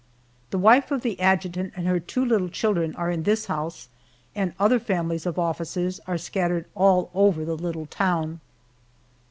[0.49, 3.87] The wife of the adjutant and her two little children are in this house,
[4.33, 8.39] and other families of officers are scattered all over the little town.